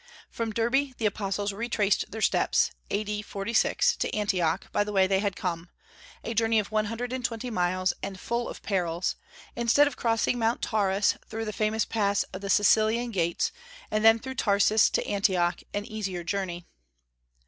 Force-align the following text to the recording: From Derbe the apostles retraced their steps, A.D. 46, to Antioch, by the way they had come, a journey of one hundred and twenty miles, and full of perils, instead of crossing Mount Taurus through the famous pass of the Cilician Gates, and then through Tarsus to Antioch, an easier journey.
From 0.31 0.51
Derbe 0.51 0.95
the 0.97 1.05
apostles 1.05 1.53
retraced 1.53 2.09
their 2.09 2.23
steps, 2.23 2.71
A.D. 2.89 3.21
46, 3.21 3.95
to 3.97 4.11
Antioch, 4.15 4.65
by 4.71 4.83
the 4.83 4.91
way 4.91 5.05
they 5.05 5.19
had 5.19 5.35
come, 5.35 5.69
a 6.23 6.33
journey 6.33 6.57
of 6.57 6.71
one 6.71 6.85
hundred 6.85 7.13
and 7.13 7.23
twenty 7.23 7.51
miles, 7.51 7.93
and 8.01 8.19
full 8.19 8.49
of 8.49 8.63
perils, 8.63 9.15
instead 9.55 9.85
of 9.85 9.97
crossing 9.97 10.39
Mount 10.39 10.59
Taurus 10.63 11.17
through 11.27 11.45
the 11.45 11.53
famous 11.53 11.85
pass 11.85 12.23
of 12.33 12.41
the 12.41 12.49
Cilician 12.49 13.11
Gates, 13.11 13.51
and 13.91 14.03
then 14.03 14.17
through 14.17 14.33
Tarsus 14.33 14.89
to 14.89 15.07
Antioch, 15.07 15.61
an 15.71 15.85
easier 15.85 16.23
journey. 16.23 16.65